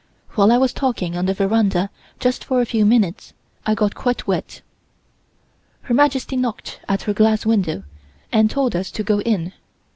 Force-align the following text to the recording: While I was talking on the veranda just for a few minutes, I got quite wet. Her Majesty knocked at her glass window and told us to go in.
While 0.31 0.51
I 0.51 0.57
was 0.57 0.73
talking 0.73 1.15
on 1.15 1.27
the 1.27 1.33
veranda 1.35 1.91
just 2.19 2.43
for 2.43 2.59
a 2.59 2.65
few 2.65 2.87
minutes, 2.87 3.33
I 3.67 3.75
got 3.75 3.93
quite 3.93 4.25
wet. 4.25 4.63
Her 5.83 5.93
Majesty 5.93 6.35
knocked 6.35 6.79
at 6.89 7.03
her 7.03 7.13
glass 7.13 7.45
window 7.45 7.83
and 8.31 8.49
told 8.49 8.75
us 8.75 8.89
to 8.89 9.03
go 9.03 9.19
in. 9.21 9.53